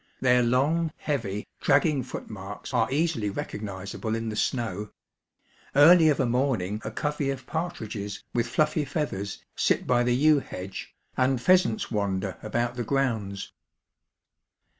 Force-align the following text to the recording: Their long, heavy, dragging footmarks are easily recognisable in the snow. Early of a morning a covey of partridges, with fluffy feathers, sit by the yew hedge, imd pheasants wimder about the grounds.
Their 0.19 0.41
long, 0.41 0.91
heavy, 0.97 1.45
dragging 1.59 2.01
footmarks 2.01 2.73
are 2.73 2.91
easily 2.91 3.29
recognisable 3.29 4.15
in 4.15 4.29
the 4.29 4.35
snow. 4.35 4.89
Early 5.75 6.09
of 6.09 6.19
a 6.19 6.25
morning 6.25 6.81
a 6.83 6.89
covey 6.89 7.29
of 7.29 7.45
partridges, 7.45 8.23
with 8.33 8.47
fluffy 8.49 8.83
feathers, 8.83 9.45
sit 9.55 9.85
by 9.85 10.01
the 10.01 10.15
yew 10.15 10.39
hedge, 10.39 10.95
imd 11.19 11.39
pheasants 11.41 11.91
wimder 11.91 12.39
about 12.43 12.77
the 12.77 12.83
grounds. 12.83 13.53